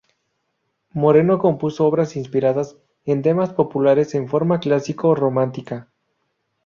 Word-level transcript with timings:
Moreno 0.93 1.37
compuso 1.37 1.85
obras 1.85 2.15
inspiradas 2.15 2.75
en 3.05 3.21
temas 3.21 3.53
populares 3.53 4.15
en 4.15 4.27
forma 4.27 4.59
clásico 4.59 5.13
romántica. 5.13 5.89